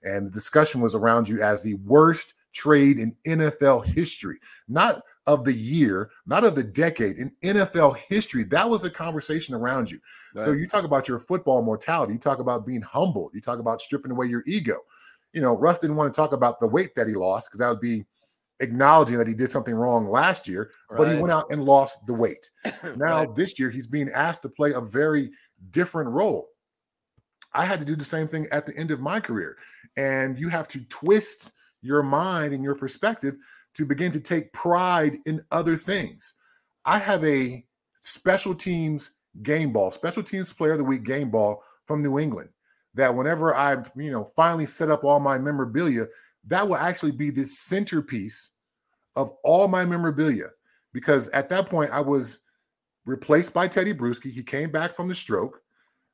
[0.03, 5.43] And the discussion was around you as the worst trade in NFL history, not of
[5.43, 8.43] the year, not of the decade, in NFL history.
[8.43, 9.99] That was a conversation around you.
[10.35, 10.43] Right.
[10.43, 13.81] So you talk about your football mortality, you talk about being humble, you talk about
[13.81, 14.81] stripping away your ego
[15.35, 17.69] you know, Russ didn't want to talk about the weight that he lost because that
[17.69, 18.05] would be
[18.61, 20.97] acknowledging that he did something wrong last year, right.
[20.97, 22.49] but he went out and lost the weight.
[22.95, 23.35] Now, right.
[23.35, 25.29] this year, he's being asked to play a very
[25.71, 26.47] different role.
[27.53, 29.57] I had to do the same thing at the end of my career.
[29.97, 33.35] And you have to twist your mind and your perspective
[33.75, 36.33] to begin to take pride in other things.
[36.85, 37.65] I have a
[38.01, 39.11] special teams
[39.43, 42.49] game ball, special teams player of the week game ball from New England
[42.95, 46.07] that whenever I've you know, finally set up all my memorabilia,
[46.47, 48.51] that will actually be the centerpiece
[49.15, 50.49] of all my memorabilia.
[50.93, 52.39] Because at that point, I was
[53.05, 54.31] replaced by Tedy Bruschi.
[54.31, 55.61] He came back from the stroke.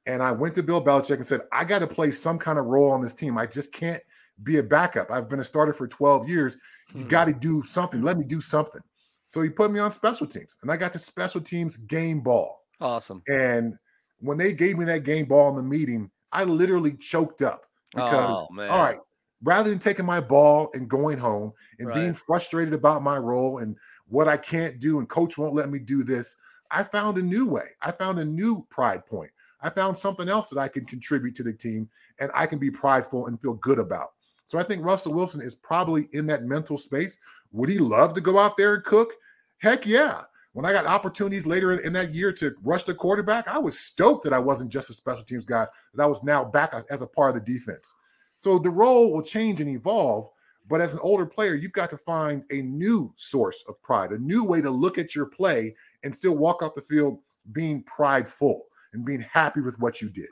[0.07, 2.65] And I went to Bill Belichick and said, I got to play some kind of
[2.65, 3.37] role on this team.
[3.37, 4.01] I just can't
[4.41, 5.11] be a backup.
[5.11, 6.57] I've been a starter for 12 years.
[6.93, 7.09] You hmm.
[7.09, 8.01] got to do something.
[8.01, 8.81] Let me do something.
[9.27, 12.63] So he put me on special teams, and I got the special teams game ball.
[12.81, 13.21] Awesome.
[13.27, 13.75] And
[14.19, 18.29] when they gave me that game ball in the meeting, I literally choked up because,
[18.29, 18.99] oh, all right,
[19.43, 21.95] rather than taking my ball and going home and right.
[21.95, 23.77] being frustrated about my role and
[24.07, 26.35] what I can't do, and coach won't let me do this,
[26.69, 27.67] I found a new way.
[27.81, 29.31] I found a new pride point.
[29.61, 32.71] I found something else that I can contribute to the team and I can be
[32.71, 34.09] prideful and feel good about.
[34.51, 37.17] So I think Russell Wilson is probably in that mental space.
[37.53, 39.13] Would he love to go out there and cook?
[39.59, 40.23] Heck yeah.
[40.51, 44.25] When I got opportunities later in that year to rush the quarterback, I was stoked
[44.25, 47.07] that I wasn't just a special teams guy, that I was now back as a
[47.07, 47.95] part of the defense.
[48.39, 50.27] So the role will change and evolve.
[50.69, 54.17] But as an older player, you've got to find a new source of pride, a
[54.17, 57.19] new way to look at your play and still walk off the field
[57.53, 60.27] being prideful and being happy with what you did.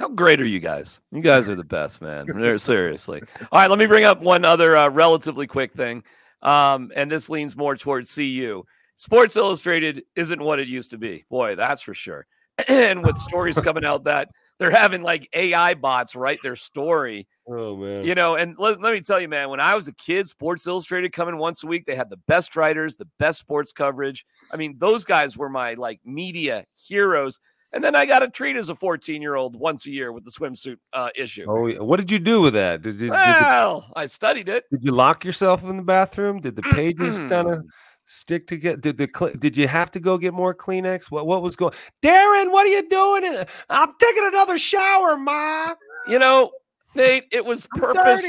[0.00, 0.98] How great are you guys?
[1.12, 2.26] You guys are the best, man.
[2.58, 3.22] Seriously.
[3.52, 6.02] All right, let me bring up one other uh, relatively quick thing.
[6.40, 8.64] Um, and this leans more towards CU.
[8.96, 11.26] Sports Illustrated isn't what it used to be.
[11.28, 12.26] Boy, that's for sure.
[12.68, 17.28] and with stories coming out that they're having like AI bots write their story.
[17.46, 18.02] Oh man.
[18.06, 20.66] You know, and let, let me tell you, man, when I was a kid, Sports
[20.66, 24.24] Illustrated coming once a week, they had the best writers, the best sports coverage.
[24.50, 27.38] I mean, those guys were my like media heroes.
[27.72, 30.24] And then I got a treat as a 14 year old once a year with
[30.24, 31.46] the swimsuit uh, issue.
[31.48, 32.82] Oh, what did you do with that?
[32.82, 33.10] Did you?
[33.10, 34.64] Well, did I studied it.
[34.70, 36.40] Did you lock yourself in the bathroom?
[36.40, 37.64] Did the pages kind of
[38.06, 38.76] stick together?
[38.76, 41.10] Did the did you have to go get more Kleenex?
[41.10, 41.74] What what was going?
[42.02, 43.44] Darren, what are you doing?
[43.68, 45.74] I'm taking another shower, ma.
[46.08, 46.50] You know,
[46.96, 48.28] Nate, it was purposed.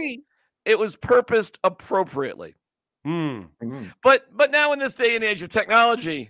[0.65, 2.53] It was purposed appropriately.
[3.05, 3.47] Mm.
[4.03, 6.29] But but now in this day and age of technology,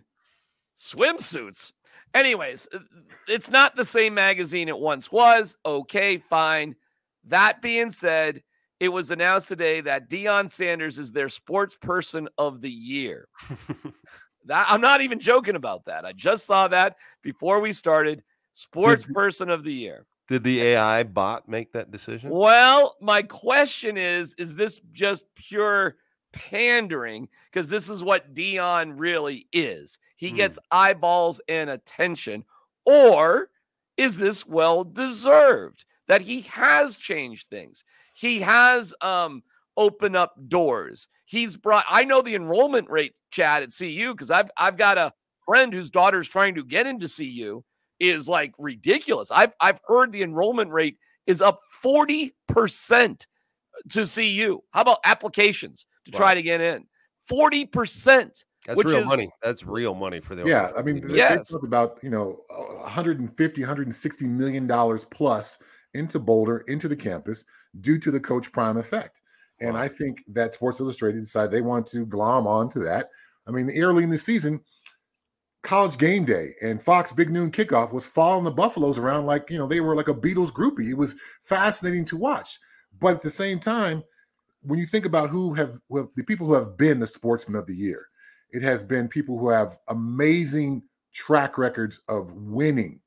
[0.77, 1.73] swimsuits.
[2.13, 2.79] Anyways, uh,
[3.27, 5.57] it's not the same magazine it once was.
[5.65, 6.75] Okay, fine.
[7.25, 8.41] That being said,
[8.79, 13.27] it was announced today that Deion Sanders is their sports person of the year.
[14.45, 16.05] that I'm not even joking about that.
[16.05, 18.23] I just saw that before we started.
[18.53, 20.05] Sports person of the year.
[20.27, 22.29] Did the AI bot make that decision?
[22.29, 25.95] Well, my question is is this just pure
[26.33, 29.99] pandering because this is what Deion really is.
[30.21, 30.35] He hmm.
[30.35, 32.45] gets eyeballs and attention
[32.85, 33.49] or
[33.97, 37.83] is this well deserved that he has changed things?
[38.13, 39.41] He has um
[39.75, 41.07] opened up doors.
[41.25, 45.11] He's brought I know the enrollment rate Chad at CU because I've I've got a
[45.45, 47.63] friend whose daughter's trying to get into CU
[47.99, 49.31] is like ridiculous.
[49.31, 52.31] I've I've heard the enrollment rate is up 40%
[53.89, 54.59] to CU.
[54.71, 56.17] How about applications to wow.
[56.19, 56.85] try to get in?
[57.31, 58.45] 40%.
[58.75, 59.29] That's real is, money.
[59.41, 60.71] That's real money for the yeah.
[60.77, 61.49] I mean, yes.
[61.49, 65.59] they talked about you know 150, 160 million dollars plus
[65.93, 67.45] into Boulder, into the campus,
[67.79, 69.21] due to the Coach Prime effect.
[69.59, 69.81] And wow.
[69.81, 73.09] I think that Sports Illustrated decided they want to glom onto that.
[73.47, 74.61] I mean, early in the season,
[75.63, 79.57] college game day and Fox Big Noon kickoff was following the Buffaloes around like, you
[79.57, 80.89] know, they were like a Beatles groupie.
[80.89, 82.57] It was fascinating to watch.
[82.99, 84.03] But at the same time,
[84.63, 87.59] when you think about who have, who have the people who have been the sportsman
[87.59, 88.07] of the year,
[88.51, 90.83] it has been people who have amazing
[91.13, 92.99] track records of winning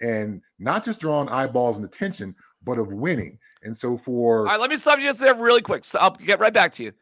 [0.00, 3.38] and not just drawing eyeballs and attention, but of winning.
[3.62, 5.84] And so for all right, let me stop you just there really quick.
[5.84, 6.92] So I'll get right back to you.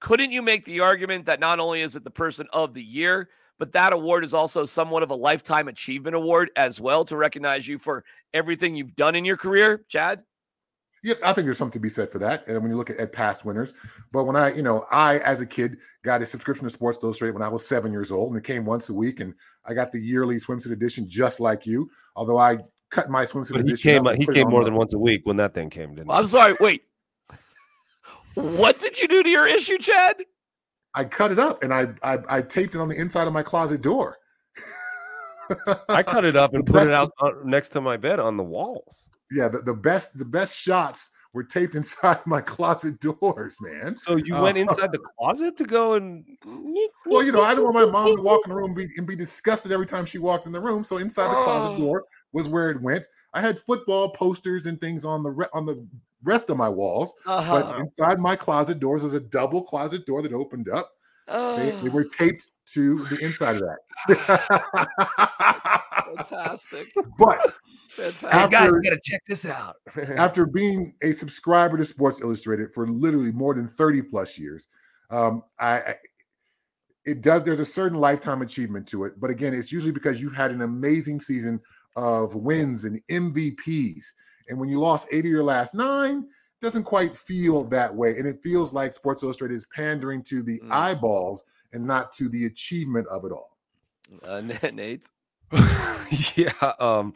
[0.00, 3.28] Couldn't you make the argument that not only is it the person of the year,
[3.58, 7.66] but that award is also somewhat of a lifetime achievement award as well to recognize
[7.66, 8.04] you for
[8.34, 10.22] everything you've done in your career, Chad?
[11.06, 12.48] Yep, I think there's something to be said for that.
[12.48, 13.74] And when you look at, at, past winners,
[14.10, 17.32] but when I, you know, I as a kid got a subscription to Sports Illustrated
[17.34, 19.32] when I was seven years old, and it came once a week, and
[19.64, 21.88] I got the yearly swimsuit edition just like you.
[22.16, 22.58] Although I
[22.90, 23.88] cut my swimsuit but edition.
[23.88, 25.94] He came, he came more than once a week when that thing came.
[25.94, 26.56] Didn't I'm sorry.
[26.58, 26.82] Wait,
[28.34, 30.16] what did you do to your issue, Chad?
[30.92, 33.44] I cut it up and I I, I taped it on the inside of my
[33.44, 34.16] closet door.
[35.88, 37.12] I cut it up and put it out
[37.44, 41.44] next to my bed on the walls yeah, the, the best the best shots were
[41.44, 43.96] taped inside my closet doors, man.
[43.96, 46.24] So you uh, went inside the closet to go and
[47.06, 48.88] well, you know, I didn't want my mom to walk in the room and be,
[48.96, 50.82] and be disgusted every time she walked in the room.
[50.82, 51.78] So inside the closet oh.
[51.78, 53.06] door was where it went.
[53.34, 55.86] I had football posters and things on the re- on the
[56.24, 57.62] rest of my walls, uh-huh.
[57.62, 60.90] but inside my closet doors was a double closet door that opened up.
[61.28, 63.62] They, they, were taped to the inside of
[64.08, 65.82] that.
[66.16, 66.86] Fantastic.
[67.18, 67.40] But
[67.90, 68.30] Fantastic.
[68.30, 69.76] After, guys, you gotta check this out.
[70.16, 74.66] after being a subscriber to Sports Illustrated for literally more than 30 plus years,
[75.10, 75.94] um, I, I
[77.06, 79.18] it does there's a certain lifetime achievement to it.
[79.18, 81.60] But again, it's usually because you've had an amazing season
[81.94, 84.04] of wins and MVPs.
[84.48, 86.26] And when you lost eight of your last nine,
[86.60, 88.18] doesn't quite feel that way.
[88.18, 90.70] And it feels like Sports Illustrated is pandering to the mm.
[90.70, 93.56] eyeballs and not to the achievement of it all.
[94.24, 94.40] Uh,
[94.72, 95.06] Nate.
[96.36, 97.14] yeah, um,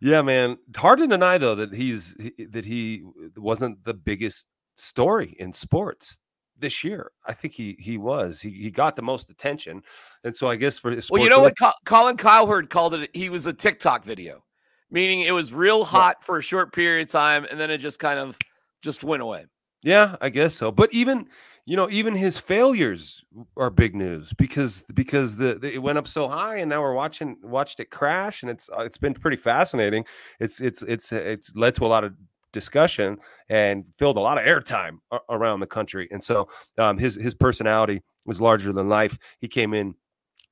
[0.00, 0.58] yeah, man.
[0.76, 2.14] Hard to deny though that he's
[2.50, 3.04] that he
[3.36, 6.18] wasn't the biggest story in sports
[6.58, 7.12] this year.
[7.26, 8.40] I think he he was.
[8.40, 9.82] He he got the most attention,
[10.24, 13.10] and so I guess for well, you know what Colin Cowherd called it.
[13.14, 14.44] He was a TikTok video,
[14.90, 17.98] meaning it was real hot for a short period of time, and then it just
[17.98, 18.38] kind of
[18.82, 19.46] just went away.
[19.84, 20.72] Yeah, I guess so.
[20.72, 21.28] But even
[21.66, 23.24] you know, even his failures
[23.56, 26.94] are big news because because the, the, it went up so high, and now we're
[26.94, 30.04] watching watched it crash, and it's uh, it's been pretty fascinating.
[30.40, 32.14] It's it's it's it's led to a lot of
[32.52, 33.18] discussion
[33.50, 34.98] and filled a lot of airtime
[35.30, 36.08] around the country.
[36.10, 39.18] And so um, his his personality was larger than life.
[39.40, 39.94] He came in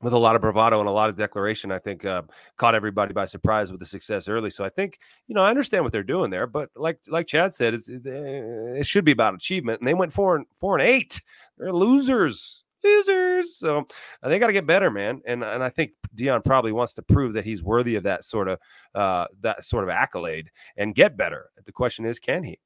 [0.03, 1.71] with a lot of bravado and a lot of declaration.
[1.71, 2.23] I think uh,
[2.57, 4.51] caught everybody by surprise with the success early.
[4.51, 7.55] So I think you know I understand what they're doing there, but like like Chad
[7.55, 9.81] said, it's, it should be about achievement.
[9.81, 11.23] And they went four and four and eight.
[11.57, 13.57] They're losers, losers.
[13.57, 13.87] So
[14.23, 15.23] uh, they got to get better, man.
[15.25, 18.49] And and I think Deion probably wants to prove that he's worthy of that sort
[18.49, 18.59] of
[18.95, 21.51] uh, that sort of accolade and get better.
[21.65, 22.59] The question is, can he?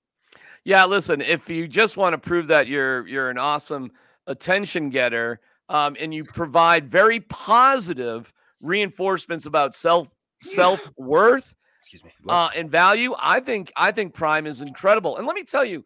[0.64, 1.20] Yeah, listen.
[1.20, 3.92] If you just want to prove that you're you're an awesome
[4.26, 12.10] attention getter um, and you provide very positive reinforcements about self self worth excuse me
[12.28, 15.16] uh, and value i think i think prime is incredible.
[15.16, 15.84] And let me tell you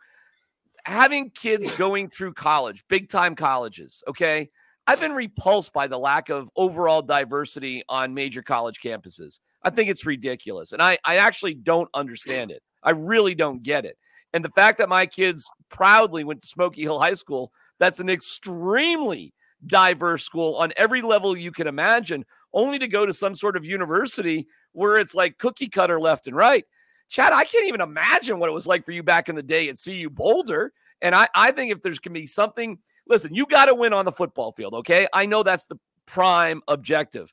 [0.84, 4.48] having kids going through college big time colleges okay
[4.86, 9.40] i've been repulsed by the lack of overall diversity on major college campuses.
[9.62, 12.62] I think it's ridiculous and i i actually don't understand it.
[12.82, 13.98] I really don't get it.
[14.32, 18.08] And the fact that my kids proudly went to smoky hill high school that's an
[18.08, 19.32] extremely
[19.66, 23.64] diverse school on every level you can imagine, only to go to some sort of
[23.64, 26.64] university where it's like cookie cutter left and right.
[27.08, 29.68] Chad, I can't even imagine what it was like for you back in the day
[29.68, 30.72] at CU Boulder.
[31.02, 34.04] And I, I think if there's can be something, listen, you got to win on
[34.04, 35.08] the football field, okay?
[35.12, 37.32] I know that's the prime objective.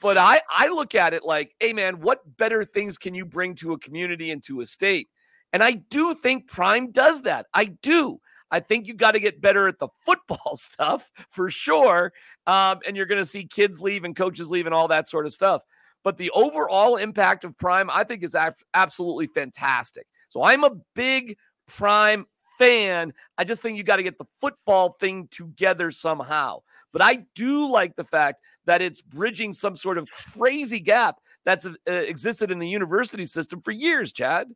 [0.00, 3.54] But I, I look at it like, hey man, what better things can you bring
[3.56, 5.08] to a community and to a state?
[5.52, 7.46] And I do think Prime does that.
[7.52, 8.20] I do.
[8.50, 12.12] I think you got to get better at the football stuff for sure.
[12.46, 15.26] Um, and you're going to see kids leave and coaches leave and all that sort
[15.26, 15.62] of stuff.
[16.02, 18.36] But the overall impact of Prime, I think, is
[18.74, 20.06] absolutely fantastic.
[20.28, 21.36] So I'm a big
[21.66, 22.26] Prime
[22.58, 23.12] fan.
[23.36, 26.60] I just think you got to get the football thing together somehow.
[26.92, 31.66] But I do like the fact that it's bridging some sort of crazy gap that's
[31.66, 34.48] uh, existed in the university system for years, Chad.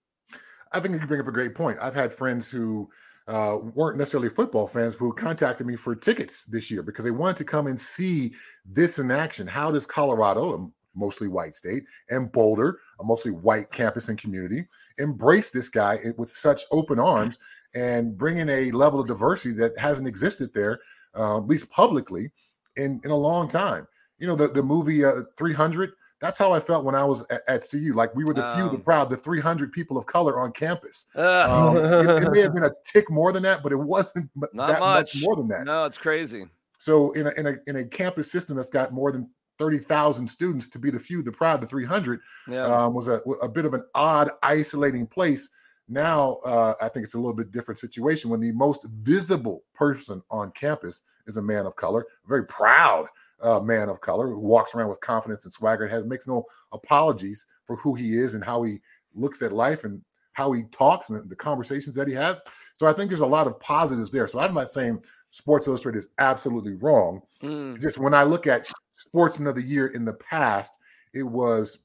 [0.73, 1.79] I think you bring up a great point.
[1.81, 2.91] I've had friends who
[3.27, 7.37] uh, weren't necessarily football fans who contacted me for tickets this year because they wanted
[7.39, 8.35] to come and see
[8.67, 9.47] this in action.
[9.47, 14.67] How does Colorado, a mostly white state, and Boulder, a mostly white campus and community,
[14.99, 17.39] embrace this guy with such open arms
[17.75, 20.79] and bring in a level of diversity that hasn't existed there,
[21.17, 22.31] uh, at least publicly,
[22.77, 23.87] in, in a long time?
[24.19, 25.93] You know, the, the movie uh, 300
[26.25, 27.93] that's how I felt when I was at, at CU.
[27.95, 28.83] Like we were the um, few, the um.
[28.83, 31.07] proud, the 300 people of color on campus.
[31.15, 34.31] Uh, um, it, it, may have been a tick more than that, but it wasn't
[34.53, 35.15] not that much.
[35.15, 35.65] much more than that.
[35.65, 36.47] No, it's crazy.
[36.79, 40.69] So in a, in a in a campus system that's got more than 30,000 students
[40.69, 42.65] to be the few, the proud, the 300 yeah.
[42.65, 45.49] um, was a, a bit of an odd, isolating place.
[45.89, 50.23] Now, uh, I think it's a little bit different situation when the most visible person
[50.31, 53.07] on campus is a man of color, a very proud
[53.43, 56.45] uh, man of color who walks around with confidence and swagger and has makes no
[56.73, 58.81] apologies for who he is and how he
[59.15, 60.01] looks at life and
[60.33, 62.43] how he talks and the conversations that he has.
[62.79, 64.27] So I think there's a lot of positives there.
[64.27, 67.21] So I'm not saying Sports Illustrated is absolutely wrong.
[67.43, 67.81] Mm.
[67.81, 70.73] Just when I look at Sportsman of the Year in the past,
[71.13, 71.81] it was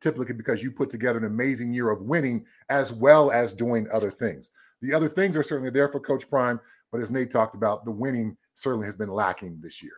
[0.00, 4.10] typically because you put together an amazing year of winning as well as doing other
[4.10, 4.50] things.
[4.82, 7.90] The other things are certainly there for Coach Prime, but as Nate talked about, the
[7.90, 9.92] winning certainly has been lacking this year.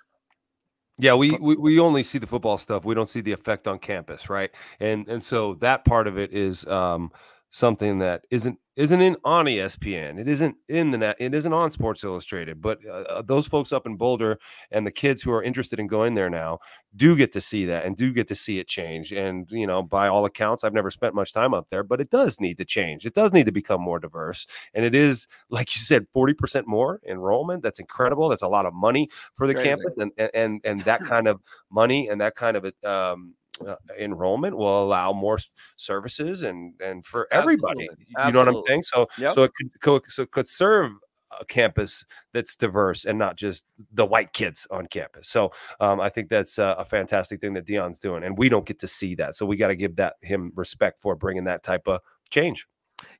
[0.98, 2.84] Yeah, we, we we only see the football stuff.
[2.84, 4.50] We don't see the effect on campus, right?
[4.78, 7.10] And and so that part of it is um,
[7.52, 10.18] something that isn't isn't in on ESPN.
[10.18, 11.16] It isn't in the net.
[11.18, 12.62] It isn't on Sports Illustrated.
[12.62, 14.38] But uh, those folks up in Boulder
[14.70, 16.58] and the kids who are interested in going there now
[16.96, 19.12] do get to see that and do get to see it change.
[19.12, 22.08] And you know, by all accounts, I've never spent much time up there, but it
[22.08, 23.04] does need to change.
[23.04, 24.46] It does need to become more diverse.
[24.72, 27.62] And it is, like you said, forty percent more enrollment.
[27.62, 28.30] That's incredible.
[28.30, 29.68] That's a lot of money for the Crazy.
[29.68, 33.34] campus, and and and that kind of money and that kind of um,
[33.66, 35.38] uh, enrollment will allow more
[35.76, 37.88] services and and for everybody.
[37.88, 38.06] Absolutely.
[38.08, 38.52] You Absolutely.
[38.52, 38.82] know what I'm saying?
[38.82, 39.32] So yep.
[39.32, 40.92] so it could so it could serve
[41.40, 45.28] a campus that's diverse and not just the white kids on campus.
[45.28, 45.50] So
[45.80, 48.78] um, I think that's a, a, fantastic thing that Deion's doing, and we don't get
[48.80, 49.34] to see that.
[49.34, 52.00] So we got to give that him respect for bringing that type of
[52.30, 52.66] change.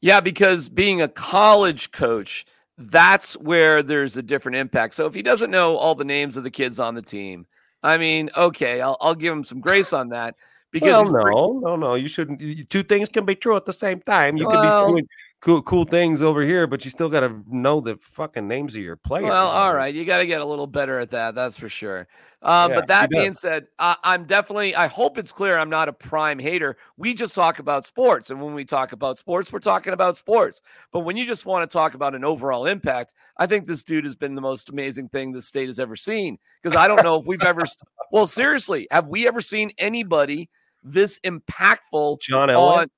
[0.01, 2.47] Yeah, because being a college coach,
[2.79, 4.95] that's where there's a different impact.
[4.95, 7.47] So if he doesn't know all the names of the kids on the team,
[7.83, 10.37] I mean, okay, I'll, I'll give him some grace on that.
[10.71, 12.71] Because well, no, pretty- no, no, you shouldn't.
[12.71, 14.39] Two things can be true at the same time.
[14.39, 15.03] You well, can be
[15.43, 18.81] cool cool things over here, but you still got to know the fucking names of
[18.81, 19.29] your players.
[19.29, 21.35] Well, all right, you got to get a little better at that.
[21.35, 22.07] That's for sure.
[22.41, 24.75] Um, Yeah, but that being said, I, I'm definitely.
[24.75, 25.59] I hope it's clear.
[25.59, 26.77] I'm not a prime hater.
[26.97, 30.61] We just talk about sports, and when we talk about sports, we're talking about sports.
[30.93, 34.05] But when you just want to talk about an overall impact, I think this dude
[34.05, 36.39] has been the most amazing thing the state has ever seen.
[36.63, 37.65] Because I don't know if we've ever.
[38.11, 40.51] Well, seriously, have we ever seen anybody
[40.83, 42.83] this impactful John Elway.
[42.83, 42.91] on?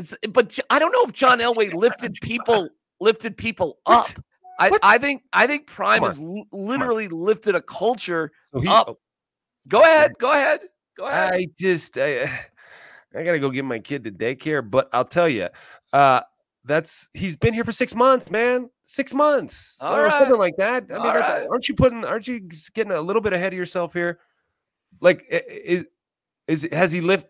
[0.00, 2.68] It's, but I don't know if John Elway lifted people
[3.00, 4.06] lifted people up.
[4.06, 4.14] What?
[4.58, 4.80] I, What?
[4.82, 8.32] I think I think Prime has l- literally lifted a culture.
[8.52, 8.98] So he, up.
[9.68, 10.60] Go ahead, go ahead,
[10.96, 11.34] go ahead.
[11.34, 12.22] I just I,
[13.14, 15.48] I gotta go get my kid to daycare, but I'll tell you,
[15.92, 16.20] uh,
[16.64, 18.68] that's he's been here for six months, man.
[18.84, 20.12] Six months, All or right.
[20.12, 20.84] something like that.
[20.90, 21.46] I mean, that- right.
[21.48, 22.04] aren't you putting?
[22.04, 22.40] Aren't you
[22.74, 24.18] getting a little bit ahead of yourself here?
[25.00, 25.86] Like, is
[26.48, 27.28] is has he lift?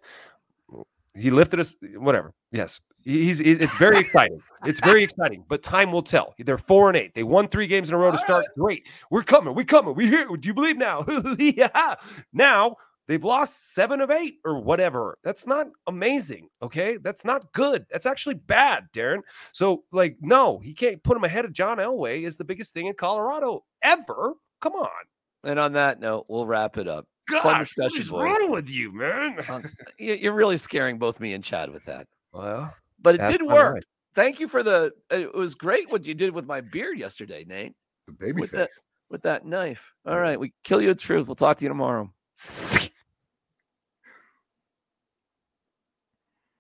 [1.14, 1.74] He lifted us.
[1.96, 2.32] Whatever.
[2.52, 3.40] Yes, he's.
[3.40, 4.40] It's very exciting.
[4.64, 6.34] It's very exciting, but time will tell.
[6.38, 7.14] They're four and eight.
[7.14, 8.46] They won three games in a row to All start.
[8.56, 8.86] Great.
[9.11, 9.54] We're coming.
[9.54, 9.94] We're coming.
[9.94, 10.28] We're here.
[10.36, 11.04] Do you believe now?
[11.38, 11.94] yeah.
[12.32, 12.76] Now
[13.08, 15.18] they've lost seven of eight or whatever.
[15.24, 16.48] That's not amazing.
[16.62, 16.96] Okay.
[16.96, 17.86] That's not good.
[17.90, 19.22] That's actually bad, Darren.
[19.52, 22.86] So, like, no, he can't put him ahead of John Elway is the biggest thing
[22.86, 24.34] in Colorado ever.
[24.61, 24.88] Come on.
[25.42, 27.06] and on that note, we'll wrap it up.
[27.31, 28.22] Gosh, Fun what discussion, is boys.
[28.24, 29.39] wrong with you, man?
[29.49, 29.61] Uh,
[29.99, 33.74] you- You're really scaring both me and Chad with that, Well, but it did work.
[33.76, 33.85] life.
[34.14, 34.93] Thank you for the.
[35.12, 37.74] Uh, it was great what you did with my beard yesterday, Nate.
[38.07, 38.83] The baby With that- face.
[39.09, 39.93] With that knife.
[40.07, 41.26] All right, we kill you with truth.
[41.28, 42.12] We'll talk to you tomorrow.